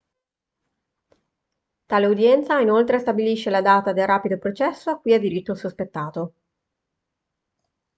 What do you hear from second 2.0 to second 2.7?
udienza